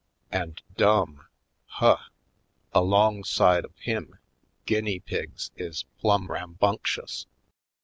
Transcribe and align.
And 0.31 0.59
dumb— 0.77 1.27
huh! 1.79 1.97
Alongside 2.73 3.63
of 3.65 3.77
him 3.77 4.17
guinea 4.65 4.99
pigs 4.99 5.51
is 5.57 5.85
plumb 5.99 6.25
rambunctuous. 6.25 7.27